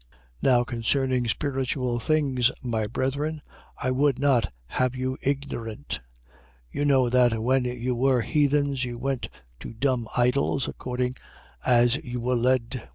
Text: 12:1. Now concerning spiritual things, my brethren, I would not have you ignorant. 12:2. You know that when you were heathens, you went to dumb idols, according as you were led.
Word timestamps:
12:1. 0.01 0.07
Now 0.41 0.63
concerning 0.63 1.27
spiritual 1.27 1.99
things, 1.99 2.49
my 2.63 2.87
brethren, 2.87 3.43
I 3.77 3.91
would 3.91 4.17
not 4.17 4.51
have 4.65 4.95
you 4.95 5.19
ignorant. 5.21 5.99
12:2. 6.73 6.79
You 6.79 6.85
know 6.85 7.07
that 7.07 7.39
when 7.39 7.65
you 7.65 7.93
were 7.93 8.21
heathens, 8.21 8.83
you 8.83 8.97
went 8.97 9.29
to 9.59 9.73
dumb 9.75 10.07
idols, 10.17 10.67
according 10.67 11.17
as 11.63 11.97
you 11.97 12.19
were 12.19 12.33
led. 12.33 12.89